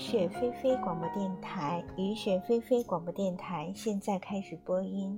[0.00, 5.16] 雪霏霏广播电台，雨雪霏霏广播电台现在开始播音。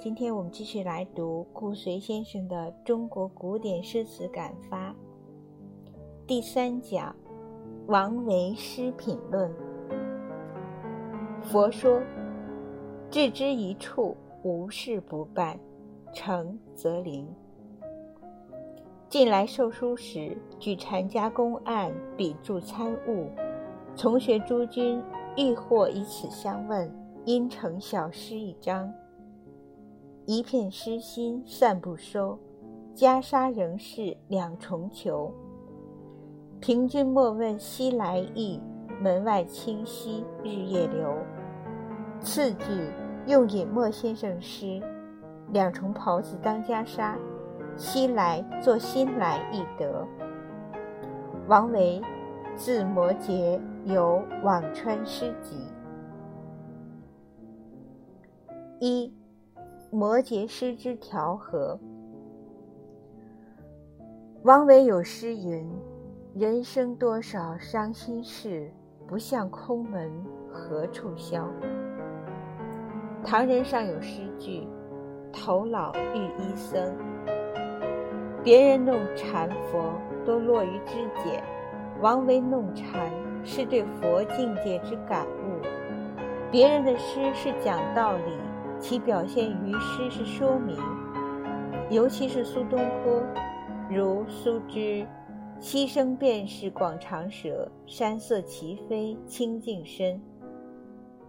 [0.00, 4.90] 今天我们继续来读顾随先生的《中国古典诗词感发》
[6.26, 7.10] 第三讲
[7.88, 9.50] 《王维诗品论》。
[11.42, 12.00] 佛说
[13.10, 15.60] ：“置之一处，无事不办，
[16.14, 17.28] 诚则灵。”
[19.10, 23.30] 近来授书时，举禅家公案笔注参悟，
[23.98, 25.02] 从学诸君
[25.34, 26.88] 亦或以此相问，
[27.24, 28.88] 因成小诗一张。
[30.24, 32.38] 一片诗心散不收，
[32.94, 35.34] 袈裟仍是两重裘。
[36.60, 38.60] 凭君莫问西来意，
[39.00, 41.12] 门外清溪日夜流。
[42.20, 42.92] 次句
[43.26, 44.80] 用隐墨先生诗，
[45.50, 47.16] 两重袍子当袈裟。
[47.76, 50.06] 西来作新来易得。
[51.48, 52.00] 王维，
[52.54, 55.56] 字摩诘，有《辋川诗集》。
[58.80, 59.10] 一，
[59.90, 61.80] 摩诘诗之调和。
[64.42, 65.66] 王维有诗云
[66.36, 68.70] ：“人生多少伤心事，
[69.06, 70.12] 不向空门
[70.52, 71.48] 何处消。”
[73.24, 74.68] 唐人尚有诗句
[75.32, 76.94] ：“头老欲医僧。”
[78.44, 79.94] 别人弄禅佛
[80.26, 81.42] 都落于知解，
[82.02, 83.10] 王维弄禅
[83.44, 85.60] 是对佛境界之感悟。
[86.50, 88.32] 别人的诗是讲道理，
[88.80, 90.76] 其表现于诗是说明。
[91.90, 93.22] 尤其是苏东坡，
[93.90, 95.06] 如苏之
[95.60, 100.20] “溪声便是广长舌，山色齐飞清净身”，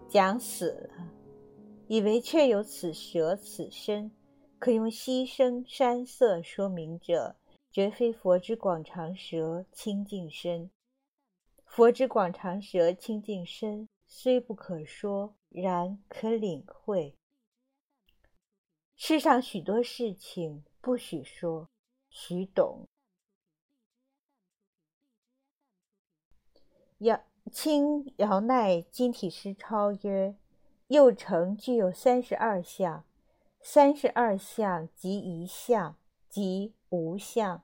[0.08, 1.06] 讲死了，
[1.86, 4.10] 以为确有此舌此身。
[4.58, 7.36] 可用溪声山色说明者，
[7.72, 10.70] 绝非佛之广长舌清净身。
[11.70, 17.16] 佛之广长舌清净身，虽不可说，然可领会。
[18.96, 21.70] 世上许多事情不许说，
[22.08, 22.88] 许懂。
[26.98, 27.22] 尧
[27.52, 30.34] 清姚鼐金体诗超曰
[30.88, 33.04] ：“右丞具有三十二相。”
[33.62, 35.96] 三十二相即一相，
[36.28, 37.62] 即无相。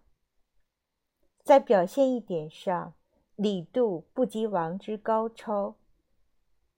[1.43, 2.94] 在表现一点上，
[3.36, 5.76] 李杜不及王之高超。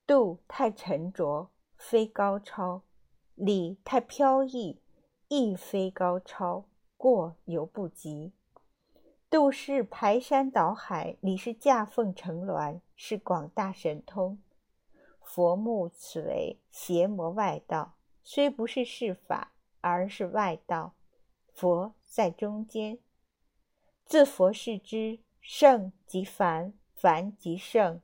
[0.04, 2.82] 杜太沉着，非高超；
[3.36, 4.80] 李太飘逸，
[5.28, 6.64] 亦非高超，
[6.96, 8.32] 过犹不及。
[9.30, 14.42] 杜是排山倒海，李是架凤乘鸾，是广大神通。
[15.22, 17.94] 佛目此为邪魔外道。
[18.24, 20.94] 虽不是世法，而是外道。
[21.54, 22.98] 佛在中间。
[24.04, 28.00] 自佛视之，圣即凡，凡即圣，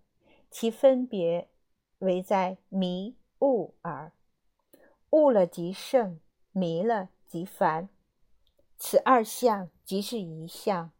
[0.50, 1.48] 其分别
[1.98, 4.12] 唯在迷悟耳。
[5.10, 6.20] 悟了即圣，
[6.52, 7.88] 迷了即凡。
[8.76, 10.90] 此二相即是一相，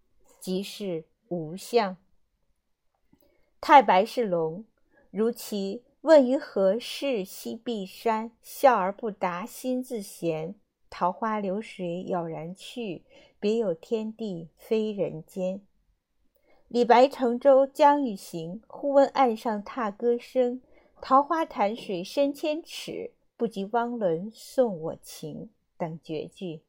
[0.41, 1.97] 即是无相。
[3.61, 4.65] 太白是龙，
[5.11, 5.85] 如其。
[6.03, 10.55] 问于何事西壁山，笑而不答，心自闲。
[10.91, 13.07] 桃花流水杳然去，
[13.41, 15.63] 别有天地非人间。
[16.69, 20.61] 李白乘舟将欲行，忽闻岸上踏歌声。
[21.01, 25.51] 桃花潭水深千尺，不及汪伦送我情。
[25.77, 26.63] 等绝句，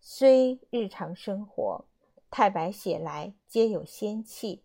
[0.00, 1.84] 虽日常生活，
[2.30, 4.62] 太白写来皆有仙气。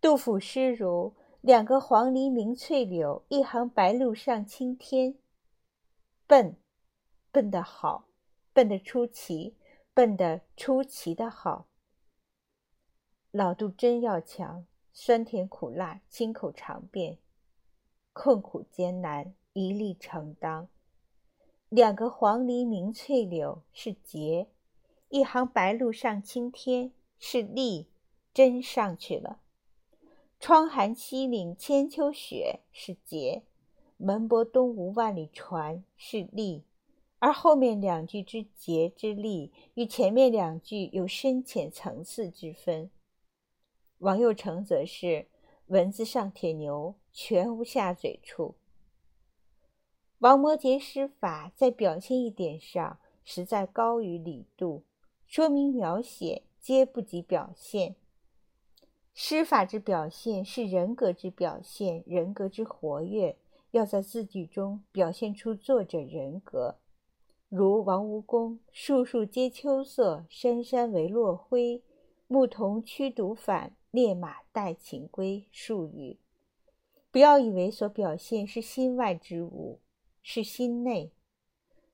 [0.00, 1.14] 杜甫诗如。
[1.40, 5.14] 两个黄鹂鸣翠柳，一行白鹭上青天。
[6.26, 6.56] 笨，
[7.30, 8.06] 笨得好，
[8.54, 9.54] 笨得出奇，
[9.92, 11.66] 笨得出奇的好。
[13.36, 17.18] 老杜真要强，酸甜苦辣，亲口尝遍，
[18.12, 20.68] 困苦艰难，一力承当。
[21.68, 24.46] 两个黄鹂鸣翠柳是节，
[25.08, 27.88] 一行白鹭上青天是力，
[28.32, 29.40] 真上去了。
[30.38, 33.42] 窗含西岭千秋雪是节，
[33.96, 36.62] 门泊东吴万里船是力，
[37.18, 42.88] 而后面两句之节之力，与前面两句有深浅层次之分。
[44.04, 45.28] 王右丞则是
[45.68, 48.54] 文字上铁牛，全无下嘴处。
[50.18, 54.82] 王摩诘诗法在表现一点上实在高于李杜，
[55.26, 57.96] 说明描写皆不及表现。
[59.14, 63.38] 诗法之表现是人格之表现，人格之活跃，
[63.70, 66.76] 要在字句中表现出作者人格。
[67.48, 71.82] 如王吴公“树树皆秋色，山山为落晖，
[72.26, 76.18] 牧童驱犊返，烈马待秦归数语。
[77.12, 79.78] 不要以为所表现是心外之物，
[80.20, 81.12] 是心内。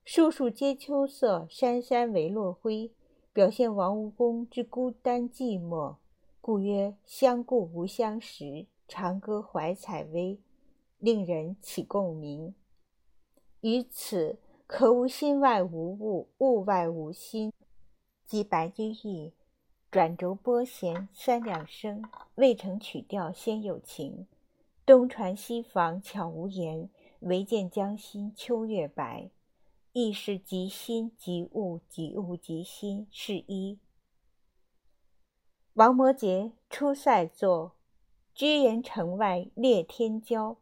[0.03, 2.91] 树树皆秋色，山山唯落晖，
[3.35, 5.97] 表现王无功之孤单寂寞，
[6.41, 8.65] 故曰相顾无相识。
[8.89, 10.41] 长歌怀采薇，
[10.99, 12.55] 令人起共鸣。
[13.61, 14.39] 于此。
[14.67, 17.53] 可无心外无物，物外无心。
[18.25, 19.33] 即白居易
[19.91, 22.03] “转轴拨弦三两声，
[22.37, 24.29] 未成曲调先有情。
[24.87, 26.89] 东船西舫悄无言，
[27.21, 29.31] 唯见江心秋月白。”
[29.93, 33.81] 亦是即心即物，即物即心，是一。
[35.73, 37.73] 王摩诘出塞作
[38.33, 40.59] ：“居延城外烈天骄，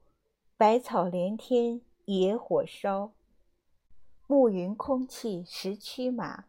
[0.56, 3.12] 百草连天野火烧。”
[4.26, 6.46] 暮云空气识驱马，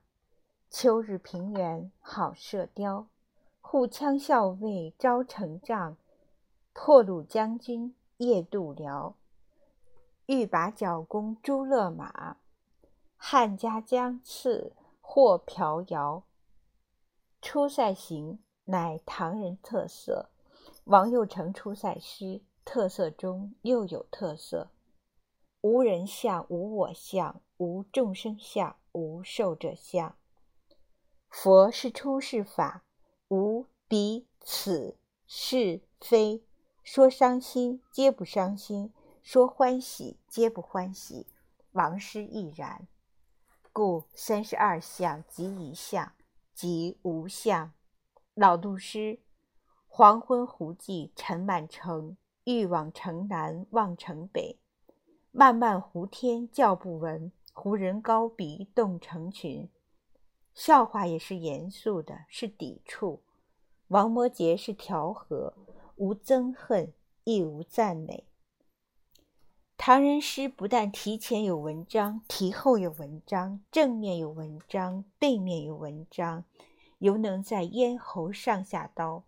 [0.71, 3.07] 秋日平原好射雕。
[3.59, 5.97] 护羌校尉招城帐，
[6.73, 9.15] 破虏将军夜渡辽。
[10.27, 12.37] 欲把角弓朱勒马，
[13.17, 16.23] 汉家将刺或瓢摇。
[17.41, 20.29] 出塞行乃唐人特色。
[20.83, 24.69] 王右成出塞诗，特色中又有特色。
[25.61, 27.41] 无人相，无我相。
[27.57, 30.15] 无众生相，无寿者相。
[31.29, 32.83] 佛是出世法，
[33.29, 36.43] 无彼此是非。
[36.83, 38.91] 说伤心，皆不伤心；
[39.21, 41.27] 说欢喜，皆不欢喜。
[41.73, 42.87] 王师亦然。
[43.71, 46.13] 故三十二相即一相，
[46.53, 47.71] 即无相。
[48.33, 49.19] 老杜诗：
[49.87, 54.59] 黄昏胡骑尘满城，欲往城南望城北。
[55.31, 57.31] 漫漫胡天叫不闻。
[57.53, 59.69] 胡人高鼻动成群，
[60.59, 63.21] 笑话也是严肃的，是抵触。
[63.87, 65.53] 王摩诘是调和，
[65.95, 66.91] 无憎恨，
[67.23, 68.25] 亦无赞美。
[69.77, 76.43] 唐人诗不但题前有文章，题后有文章，正面有文章，背面有文章，
[76.97, 79.23] 犹能在咽喉上下刀。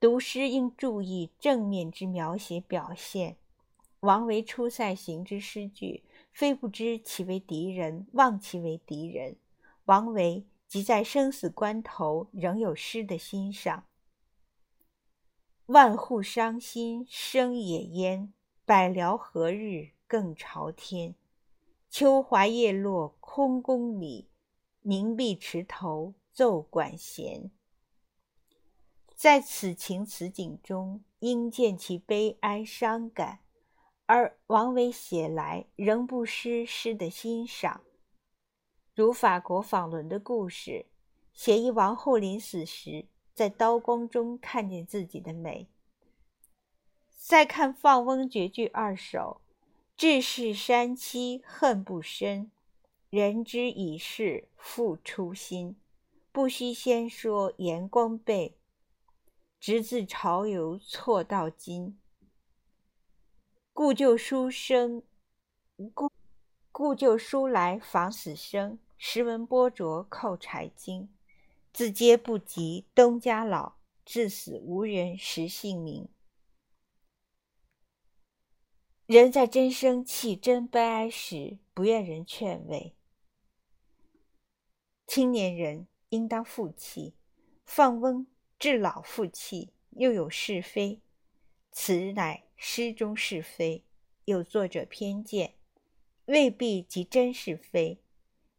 [0.00, 3.36] 读诗应注意正面之描写表现。
[4.00, 6.02] 王维《出塞行》之诗句，
[6.36, 9.38] 非不知其为敌人，望其为敌人。
[9.86, 13.86] 王维即在生死关头，仍有诗的欣赏。
[15.64, 18.34] 万户伤心生野烟，
[18.66, 21.14] 百僚何日更朝天？
[21.88, 24.28] 秋华叶落空宫里，
[24.82, 27.50] 凝碧池头奏管弦。
[29.14, 33.40] 在此情此景中，应见其悲哀伤感。
[34.06, 37.80] 而王维写来仍不失诗的欣赏，
[38.94, 40.86] 如法国访伦的故事，
[41.32, 45.68] 写一王后临死时在刀光中看见自己的美。
[47.16, 49.40] 再看放翁绝句二首
[49.96, 52.52] ：“志士山期恨不深，
[53.10, 55.76] 人之已逝复初心。
[56.30, 58.56] 不须先说颜光背，
[59.58, 61.98] 直自潮游错到今。”
[63.76, 65.02] 故旧书生，
[65.92, 66.10] 故
[66.72, 68.78] 故旧书来访死生。
[68.96, 71.10] 时闻波浊扣柴经，
[71.74, 76.08] 自嗟不及东家老，至死无人识姓名。
[79.04, 82.94] 人在真生气、真悲哀时，不愿人劝慰。
[85.06, 87.12] 青年人应当负气，
[87.66, 88.26] 放翁
[88.58, 91.02] 至老负气，又有是非，
[91.70, 92.45] 此乃。
[92.56, 93.84] 诗中是非，
[94.24, 95.54] 有作者偏见，
[96.24, 98.00] 未必即真是非，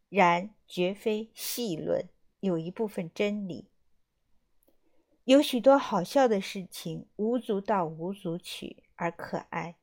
[0.10, 2.08] 然绝非戏论，
[2.39, 3.66] 有一部分真理。
[5.25, 9.75] 有许多好笑的事情，无足道无足取而可爱。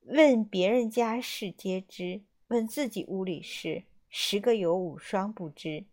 [0.00, 5.84] 问别人家事皆知，问自己屋里事，十个有五双不知。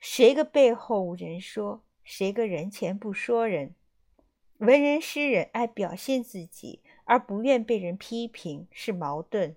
[0.00, 3.74] 谁个背后无人说，谁个人前不说人。
[4.58, 9.54] 文人诗人爱表现自己，而不愿被人批评，是矛盾；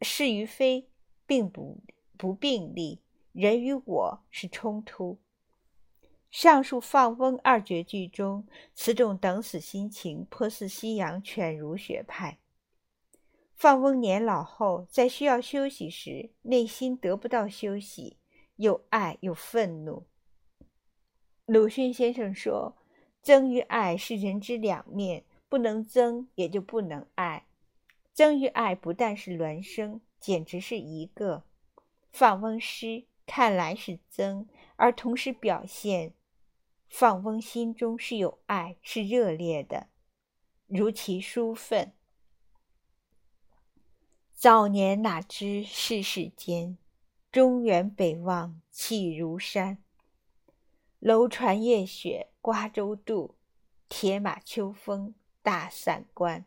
[0.00, 0.88] 是与非，
[1.26, 1.82] 并不
[2.16, 3.02] 不并立。
[3.32, 5.18] 人与我是冲突。
[6.30, 12.38] 上述放翁二绝句中，此种等死心情，颇似西洋犬儒学派。
[13.54, 18.16] 放翁年老后，在需要休息时，内心得不到休息，
[18.56, 20.06] 又爱又愤怒。
[21.44, 22.74] 鲁迅先生说。
[23.26, 27.44] 憎与爱是人之两面，不能憎也就不能爱。
[28.14, 31.42] 憎与爱不但是孪生，简直是一个。
[32.12, 36.14] 放翁诗看来是憎，而同时表现
[36.88, 39.88] 放翁心中是有爱，是热烈的，
[40.68, 41.92] 如其书愤。
[44.32, 46.78] 早年哪知世事间，
[47.32, 49.78] 中原北望气如山。
[51.00, 53.34] 楼船夜雪瓜洲渡，
[53.88, 56.44] 铁马秋风大散关。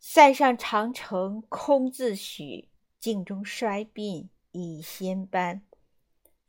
[0.00, 5.60] 塞上长城空自许，镜中衰鬓已先斑。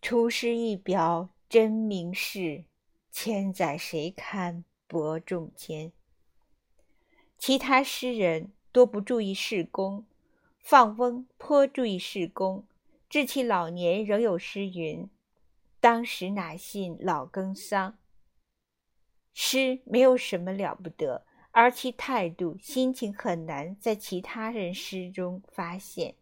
[0.01, 2.63] 出师一表真名世，
[3.11, 5.91] 千载谁堪伯仲间？
[7.37, 10.05] 其他诗人多不注意事功，
[10.61, 12.65] 放翁颇注意事功，
[13.09, 15.09] 至其老年仍有诗云。
[15.79, 17.97] 当时哪信老耕桑？
[19.33, 26.15] 诗没有什么了不得，而其态度、心情很难在其他人诗中发现。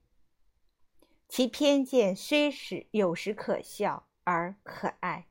[1.28, 5.28] 其偏见虽是有时可笑而可爱。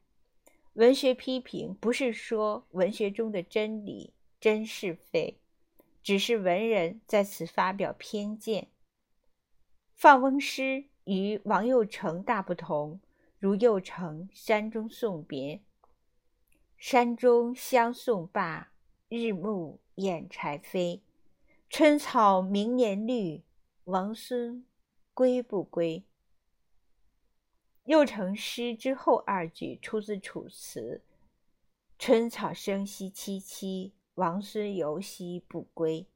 [0.72, 5.38] 文学批评不是说文学中的真理、真是非，
[6.02, 8.68] 只是文人在此发表偏见。
[9.94, 13.00] 放翁诗与王右成大不同。
[13.38, 15.56] 如又成《山中送别》
[16.78, 18.72] ：“山中相送罢，
[19.08, 21.00] 日暮掩柴扉。
[21.68, 23.42] 春草明年绿，
[23.84, 24.64] 王孙
[25.12, 26.04] 归不归？”
[27.84, 31.02] 又成诗之后二句出自《楚辞》
[32.00, 36.06] ：“春草生兮萋萋，王孙犹兮不归。”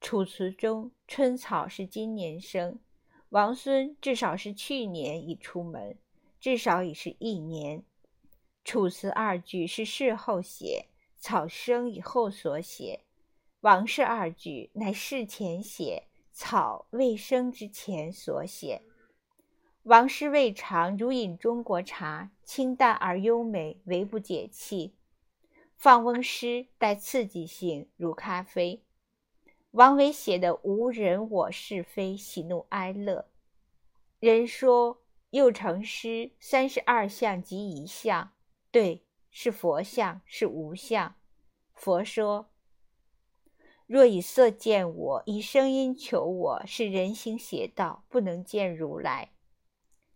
[0.06, 2.80] 《楚辞》中，春草是今年生，
[3.28, 5.96] 王孙至少是去年已出门。
[6.40, 7.84] 至少已是一年。
[8.64, 13.00] 楚辞二句是事后写，草生以后所写；
[13.60, 18.82] 王氏二句乃事前写，草未生之前所写。
[19.84, 24.92] 王诗未尝如饮中国茶，清淡而优美，唯不解气；
[25.76, 28.82] 放翁诗带刺激性，如咖啡。
[29.72, 33.28] 王维写的无人我是非，喜怒哀乐。
[34.20, 35.02] 人说。
[35.30, 38.32] 又成诗三十二相及一相，
[38.70, 41.14] 对，是佛像，是无相。
[41.72, 42.50] 佛说：
[43.86, 49.30] 若以色见我，以声音求我，是人行邪道，不能见如来。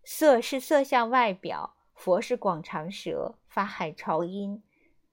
[0.03, 4.63] 色是色相外表，佛是广长舌，发海潮音，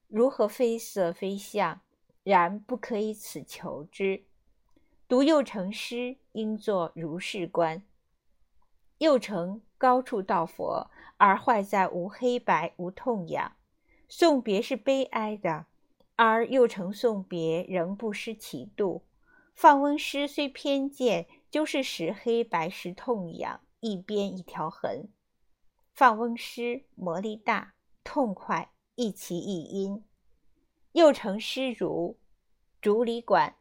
[0.07, 1.81] 如何非色非相？
[2.23, 4.25] 然不可以此求之。
[5.07, 7.83] 读又成诗，应作如是观。
[8.97, 9.61] 又成。
[9.81, 13.53] 高处道佛，而坏在无黑白无痛痒。
[14.07, 15.65] 送别是悲哀的，
[16.15, 19.01] 而又成送别仍不失其度。
[19.55, 25.09] 放翁诗虽偏见，就是识黑白识痛痒，一边一条痕。
[25.95, 27.73] 放翁诗魔力大，
[28.03, 30.05] 痛快，一齐一音。
[30.91, 32.19] 又成诗如
[32.79, 33.55] 《竹里馆》：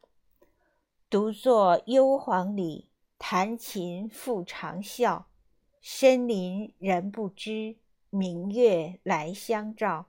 [1.08, 5.24] 独坐幽篁里，弹琴复长啸。
[5.80, 7.76] 深林人不知，
[8.10, 10.06] 明月来相照。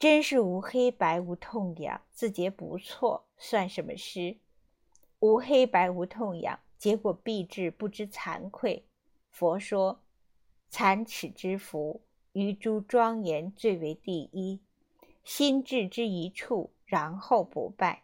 [0.00, 4.38] 真是无黑白无痛痒，字节不错，算什么诗？
[5.20, 8.84] 无黑白无痛痒，结果必至不知惭愧。
[9.30, 10.00] 佛说：
[10.68, 12.00] 残耻之福，
[12.32, 14.60] 于诸庄严最为第一。
[15.22, 18.02] 心智之一处，然后不败。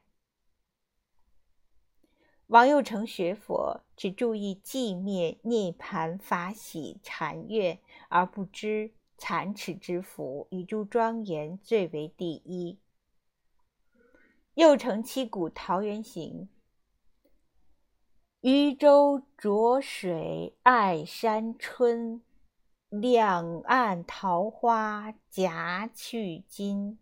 [2.49, 7.78] 王右成学佛，只注意寂灭涅盘法喜禅悦，
[8.09, 12.78] 而不知残耻之福与诸庄严最为第一。
[14.55, 16.49] 右成七古桃源行，
[18.40, 22.23] 渔舟浊水爱山春，
[22.88, 26.99] 两岸桃花夹去金。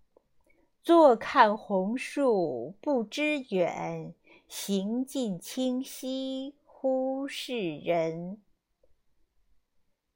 [0.83, 4.13] 坐看红树不知远。
[4.49, 8.41] 行尽清溪忽是人。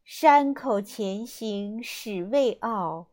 [0.05, 3.09] 山口前行始未傲，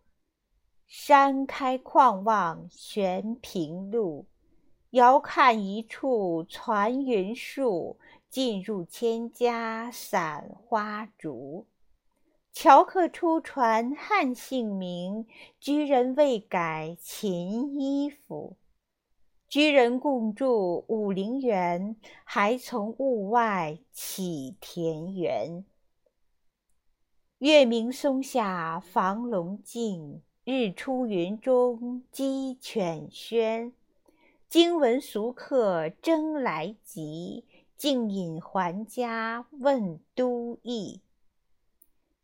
[0.85, 4.27] 山开旷望悬平路。
[4.91, 7.97] 遥看一处攒云树，
[8.29, 11.65] 尽入千家散花竹。
[12.53, 15.27] 樵客出传汉姓名，
[15.59, 18.55] 居人未改秦衣服。
[19.49, 25.63] 居人共住武陵源，还从雾外起田园。
[27.37, 33.71] 月明松下房龙静，日出云中鸡犬喧。
[34.49, 37.45] 经闻俗客争来急，
[37.77, 41.01] 径引还家问都邑。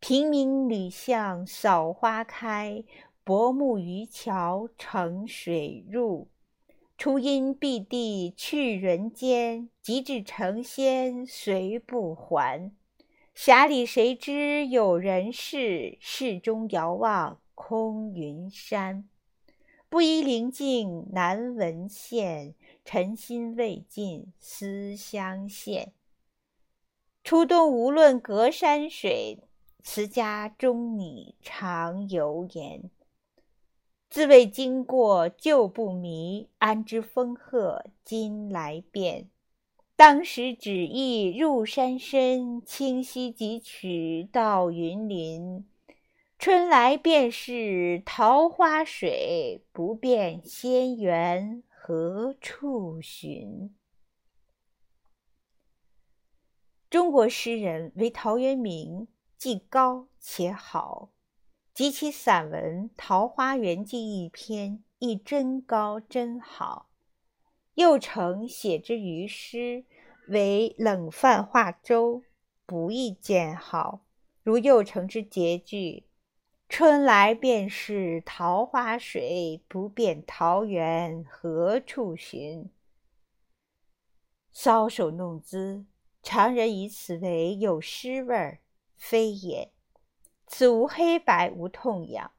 [0.01, 2.84] 平明吕巷扫花开，
[3.24, 6.27] 薄暮渔樵乘水入。
[7.04, 12.72] 初因碧地去人间，及至成仙随不还。
[13.36, 15.98] 匣里谁知有人世？
[16.00, 19.04] 世中遥望空云山。
[19.90, 22.56] 不依灵境难闻线，
[22.86, 25.92] 尘心未尽思乡现。
[27.22, 29.40] 初冬无论隔山水，
[29.84, 32.90] 辞家终拟长游言。
[34.13, 39.32] 自谓经过旧不迷，安知风鹤今来变？
[39.96, 45.65] 当时只意入山深，清溪几曲到云林。
[46.38, 53.74] 春来便是桃花水，不辨仙缘何处寻。
[56.91, 59.08] 中国诗人为陶渊明，
[59.39, 61.10] 既高且好。
[61.74, 66.92] 及其散文《桃花源记》一篇，亦真高真好。
[67.74, 69.84] 右丞写之于诗，
[70.27, 72.22] 为冷饭化粥，
[72.68, 74.01] 不易见好。
[74.44, 76.06] 如右丞之结句
[76.70, 82.70] ：“春来便是桃花水，不辨桃源何处寻。”
[84.53, 85.88] 搔首弄姿，
[86.22, 88.60] 常人以此为有诗味儿，
[88.96, 89.73] 非也。
[90.56, 92.30] 此无黑白无痛痒。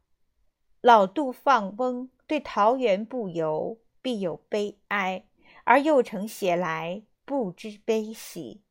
[0.81, 5.25] 老杜放翁对桃源不游，必有悲哀；
[5.65, 8.63] 而右丞写来，不知悲喜。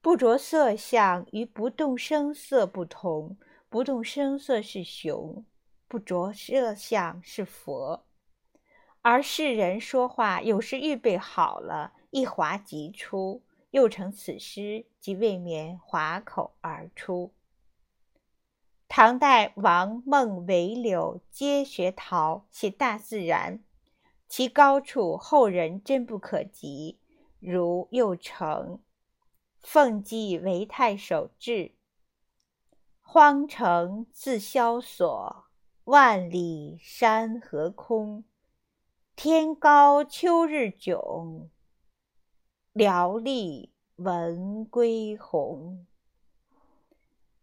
[0.00, 3.38] 不着色相与不动声色不同，
[3.68, 5.46] 不动声色是雄，
[5.86, 8.04] 不着色相是佛。
[9.02, 13.40] 而世人说话有时预备好了，一滑即出，
[13.70, 17.32] 又成此诗即未免滑口而出。
[18.96, 23.58] 唐代王孟韦柳皆学陶，写大自然，
[24.28, 27.00] 其高处后人真不可及。
[27.40, 28.78] 如右丞
[29.60, 31.50] 《奉寄韦太守志》
[33.02, 35.46] ：“荒城自萧索，
[35.82, 38.22] 万里山河空。
[39.16, 41.48] 天高秋日迥，
[42.72, 45.84] 寥历闻归鸿。”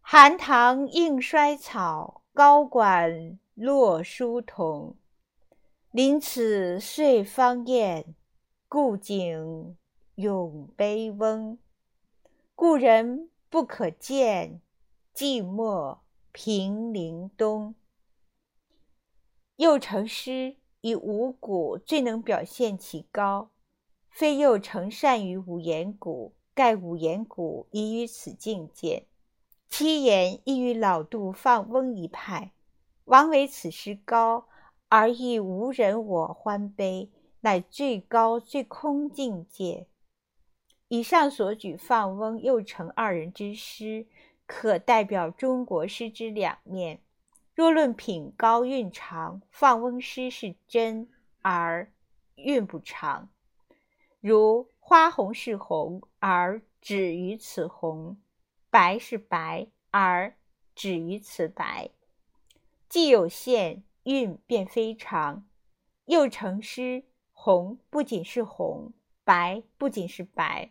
[0.04, 4.96] 寒塘映衰草，高管落疏桐。
[5.90, 8.14] 临此岁方艳，
[8.68, 9.76] 故景
[10.16, 11.56] 永悲翁。
[12.54, 14.60] 故人不可见，
[15.14, 15.98] 寂寞
[16.30, 17.74] 平陵东。
[19.56, 23.50] 右丞诗以五谷最能表现其高，
[24.10, 29.06] 非右丞善于五言古，盖五言古已于此境界。
[29.74, 32.52] 七言亦与老杜放翁一派，
[33.06, 34.46] 王维此诗高
[34.90, 39.86] 而亦无人我欢悲，乃最高最空境界。
[40.88, 44.06] 以上所举放翁、又成二人之诗，
[44.46, 47.00] 可代表中国诗之两面。
[47.54, 51.08] 若论品高韵长，放翁诗是真
[51.40, 51.90] 而
[52.34, 53.30] 韵不长，
[54.20, 58.18] 如花红是红而止于此红。
[58.72, 60.34] 白是白，而
[60.74, 61.90] 止于此白，
[62.88, 65.46] 既有限，韵便非常。
[66.06, 70.70] 又成诗，红不仅是红，白不仅是白，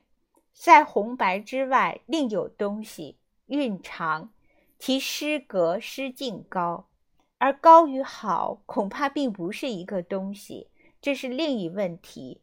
[0.51, 4.33] 在红白之外另有东西，韵长，
[4.79, 6.89] 其诗格诗境高。
[7.37, 12.41] 而高与好，恐怕并不是一个东西，这是另一问题。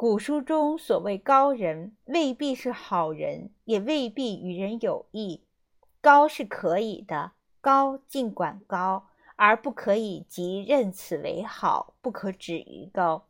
[0.00, 5.44] 古书中所谓高人，未必是好人，也未必与人有益。
[6.00, 13.26] 高是可以的，高尽管高，而不可以即认此为好，不可止于高。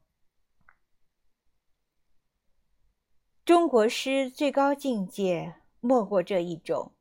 [3.45, 6.93] 中国诗最高境界，莫过这一种。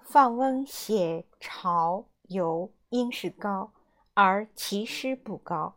[0.00, 3.72] 放翁写潮游，应是高，
[4.14, 5.76] 而其诗不高。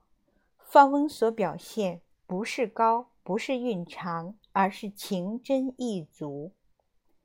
[0.58, 2.02] 放翁所表现。
[2.30, 6.54] 不是高，不是韵长，而是情真意足。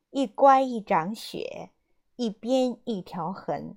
[0.08, 1.72] 一乖一掌雪，
[2.16, 3.76] 一边一条痕。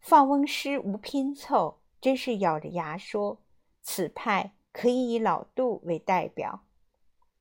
[0.00, 3.42] 放翁诗无拼凑，真是咬着牙说。
[3.82, 6.64] 此派可以以老杜为代表。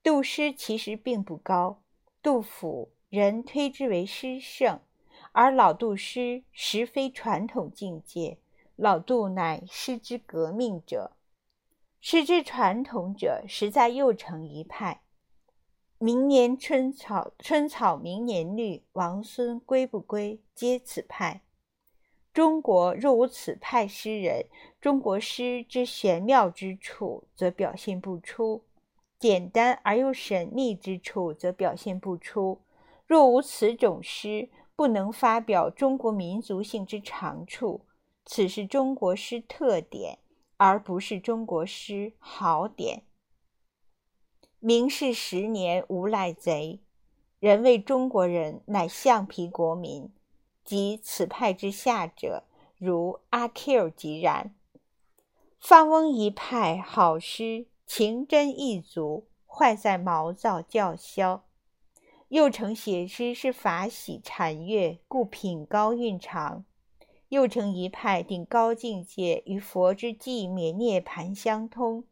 [0.03, 1.81] 杜诗其实并不高，
[2.21, 4.81] 杜甫人推之为诗圣，
[5.31, 8.39] 而老杜诗实非传统境界。
[8.75, 11.15] 老杜乃诗之革命者。
[12.03, 15.03] 诗之传统者，实在又成一派。
[15.99, 18.83] 明年春草，春草明年绿。
[18.93, 21.43] 王孙归不归，皆此派。
[22.33, 24.47] 中国若无此派诗人，
[24.79, 28.63] 中国诗之玄妙之处则表现不出；
[29.19, 32.61] 简单而又神秘之处则表现不出。
[33.05, 37.85] 若无此种诗，不能发表中国民族性之长处。
[38.25, 40.17] 此是中国诗特点，
[40.63, 43.01] 而不是中国诗好点。
[44.59, 46.81] 明世十年，无赖贼，
[47.39, 50.13] 人谓中国人乃橡皮国民。
[50.63, 52.43] 即此派之下者，
[52.77, 54.53] 如阿 Q 即然。
[55.59, 61.43] 方翁一派好诗，情真意足，坏在毛躁叫嚣。
[62.27, 66.65] 右丞写诗是法喜禅悦，故品高韵长。
[67.31, 72.03] 又成一派定高境界，与佛之寂灭涅盘相通，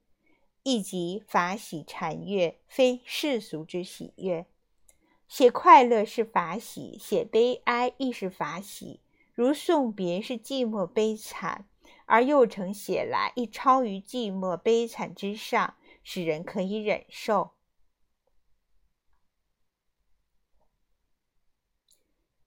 [0.64, 4.46] 亦即法喜禅悦，非世俗之喜悦。
[5.28, 9.02] 写快乐是法喜，写悲哀亦是法喜。
[9.34, 11.68] 如送别是寂寞悲惨，
[12.06, 17.52] 而又成写来亦超于寂寞悲惨之上，使人可以忍受。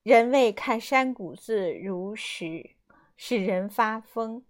[0.03, 2.71] 人为看山谷字如石，
[3.17, 4.45] 使人发疯。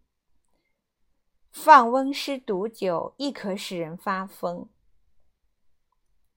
[1.51, 4.71] 放翁诗读久，亦可使人发疯。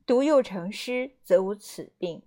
[0.05, 2.23] 读右丞诗，则无此病。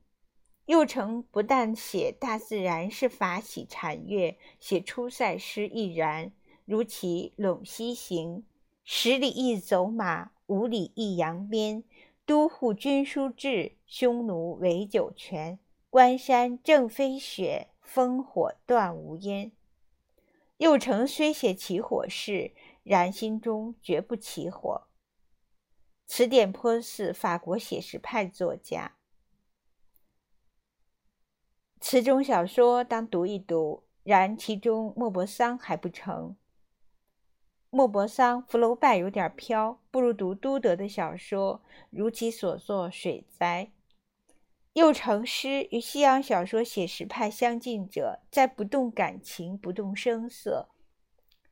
[0.64, 6.33] 右丞不但写大自然是法喜禅悦，写出塞诗亦然。
[6.64, 8.37] 如其《陇西行》
[8.83, 11.85] ：“十里一走马，五里一扬鞭。
[12.24, 15.59] 都护军书至，匈奴围酒泉。
[15.98, 19.50] 关山正飞雪，烽火断无烟。”
[20.58, 24.87] 右丞虽写起火事，然心中绝不起火。
[26.06, 28.94] 此点颇似法国写实派作家。
[31.80, 36.37] 此种小说当读一读，然其中莫泊桑还不成。
[37.70, 43.72] 莫泊桑福楼拜有点飘，不如读都德的小说，如其所作《水灾》。
[44.74, 50.68] 又成诗与西洋小说写实派相近者，在不动感情，不动声色。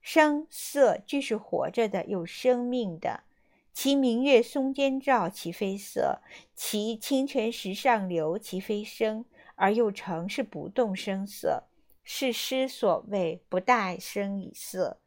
[0.00, 3.24] 声色俱是活着的，有生命的。
[3.72, 6.22] 其明月松间照，其非色；
[6.54, 9.24] 其清泉石上流，其非声。
[9.58, 11.64] 而又成是不动声色，
[12.04, 15.00] 是诗所谓不大声以色。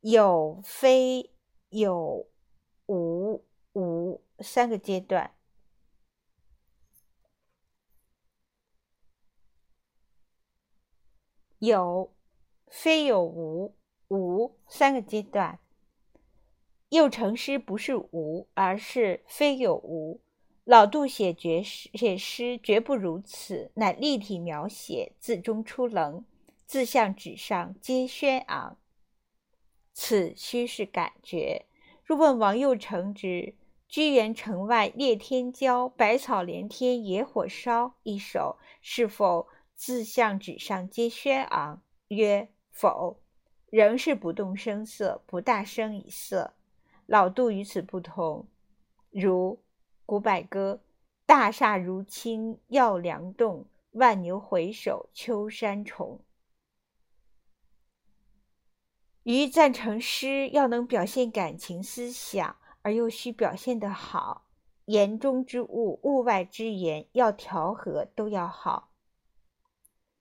[0.00, 1.30] 有非
[1.68, 2.26] 有
[2.86, 5.35] 无无三个阶段。
[11.58, 12.12] 有
[12.68, 13.74] 非有无
[14.08, 15.58] 无三个阶段。
[16.90, 20.20] 右丞诗不是无，而是非有无。
[20.64, 26.24] 老杜写绝诗，写诗绝不如此，乃立体描写，字中出棱，
[26.66, 28.76] 字向纸上皆轩昂。
[29.92, 31.66] 此须是感觉。
[32.04, 33.54] 若问王右丞之
[33.88, 41.82] “居园城外列天骄，百草连天野火烧”一首，是否字向纸上皆轩昂？
[42.08, 43.20] 曰否，
[43.70, 46.54] 仍是不动声色，不大声以色。
[47.04, 48.48] 老杜与此不同，
[49.10, 49.54] 如
[50.06, 50.80] 《古柏歌》
[51.26, 56.20] ：“大厦如倾要梁栋，万牛回首秋山重。”
[59.24, 64.46] 于赞成诗要能表现感情思想，而又需表现得好，
[64.86, 68.90] 言中之物、物外之言要调和，都要好。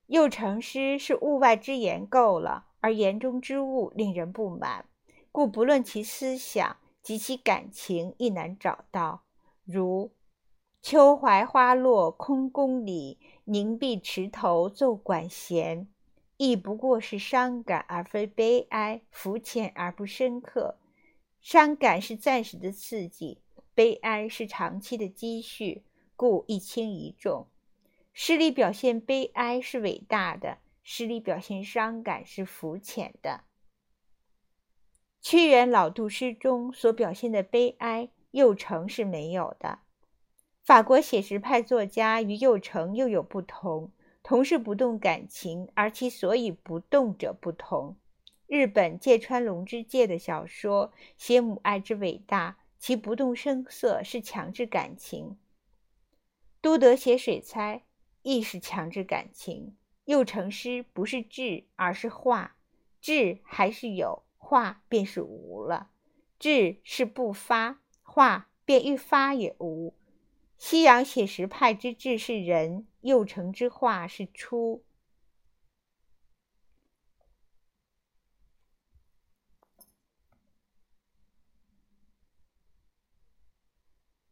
[0.08, 4.86] 又成诗是物外之言够了，而言中之物令人不满。
[5.32, 9.24] 故不论其思想及其感情，亦难找到。
[9.63, 10.12] 如
[10.82, 15.88] “秋槐花落空宫里，凝碧池头奏管弦”，
[16.38, 20.78] 亦不过是伤感而非悲哀，肤浅而不深刻。
[21.41, 23.39] 伤感是暂时的刺激，
[23.74, 25.84] 悲哀是长期的积蓄，
[26.15, 27.48] 故一轻一重。
[28.17, 33.41] 诗里表现悲哀是伟大的，诗里表现伤感是肤浅的。
[35.21, 39.80] 屈原老杜诗中所表现的悲哀，右丞是没有的。
[40.63, 43.91] 法国写实派作家与右丞又有不同，
[44.23, 47.97] 同是不动感情，而其所以不动者不同。
[48.47, 55.36] 日本芥川龙之介的小说写母爱之伟大，其不动声色是强制感情；
[56.62, 57.82] 都德写水灾
[58.26, 62.56] 亦是强制感情，又成诗不是志，而是画，
[63.00, 65.92] 志还是有，画便是无了，
[66.40, 69.94] 志是不发，画便一发也无。
[70.58, 74.84] 西洋写实派之志是人，又成之画是出。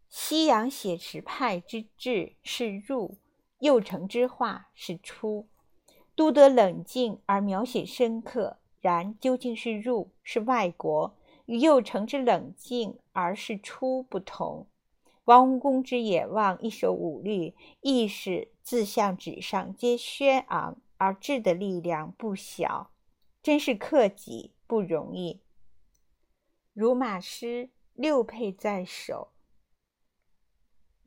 [0.09, 3.19] 西洋写实派之志是入。
[3.63, 5.47] 右丞之画是出，
[6.17, 8.57] 都得冷静而描写深刻。
[8.81, 14.67] 然究竟是入是外国，与右丞之冷静而是出不同。
[15.23, 22.91] 王无功之野望一首五律，亦是字向纸上皆轩昂，而志的力量不小，
[23.41, 25.39] 真是克己不容易。
[26.73, 29.29] 如马师六佩在手，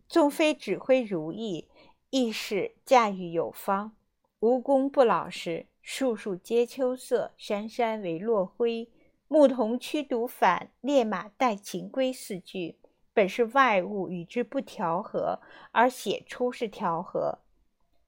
[0.09, 1.69] 纵非指挥如意，
[2.11, 3.93] 亦是驾驭有方。
[4.41, 8.89] 无功不老实，树树皆秋色，山山为落晖。
[9.29, 12.79] 牧童驱犊返，猎马带禽归四句。
[13.13, 15.41] 本是外物与之不调和，
[15.73, 17.39] 而写出是调和。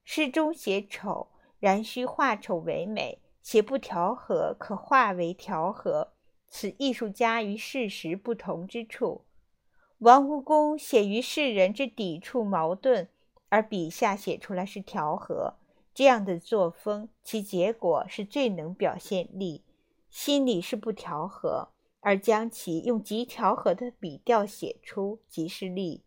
[0.03, 1.27] 诗中写丑，
[1.59, 6.13] 然须化丑为美；写不调和，可化为调和。
[6.47, 9.25] 此艺术家与事实不同之处。
[9.97, 13.09] 王无功写于世人之抵触矛盾，
[13.49, 15.55] 而笔下写出来是调和。
[15.93, 19.63] 这样的作风，其结果是最能表现力；
[20.09, 21.69] 心里是不调和。
[22.01, 26.05] 而将其用极调和的笔调写出，即是力。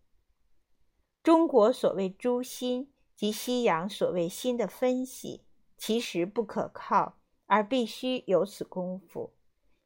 [1.23, 5.43] 中国所谓诛心，及西洋所谓心的分析，
[5.77, 9.35] 其实不可靠，而必须有此功夫。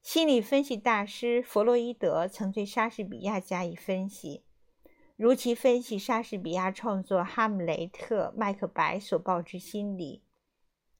[0.00, 4.44] 心理分析大师弗洛伊德曾对莎士比亚加以分析，
[5.16, 10.22] 如其分析莎士比亚创作《哈姆雷特》《麦克白》所报之心理。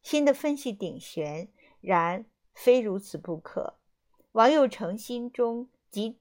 [0.02, 1.50] 新的分析顶悬，
[1.82, 2.24] 然
[2.54, 3.74] 非如此不可。
[4.32, 6.18] 王右丞心中极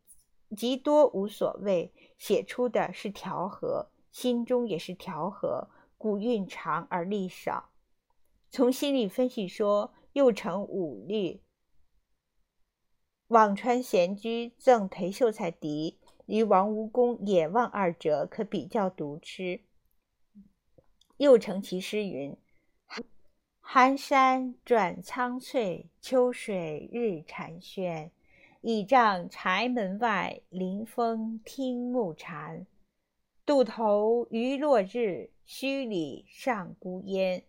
[0.58, 7.70] 极多无所谓，写出的是调和，心中也是调和，故蕴长而力少。
[8.50, 11.42] 从心理分析说，右丞五律，
[13.30, 19.62] 辋川闲居赠裴秀才嫡，与王无功野望二者可比较读之。
[21.18, 22.36] 又成其诗云
[23.62, 28.10] ：“寒山转苍翠，秋水日蝉喧。
[28.62, 32.66] 倚杖柴门外，临风听暮蝉。
[33.46, 37.44] 渡头余落日，墟里上孤烟。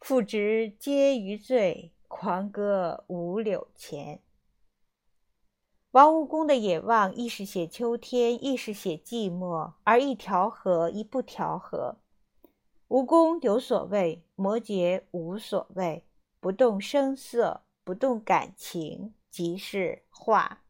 [0.00, 4.20] 复值皆余醉，狂歌五柳前。”
[5.96, 11.96] 王无功的野望，亦是写秋天，亦是写寂寞，而一调和，一不调和。
[12.88, 16.04] 无功有所谓，摩诘无所谓，
[16.38, 19.14] 不动声色，不动感情。
[19.30, 20.65] 即是画。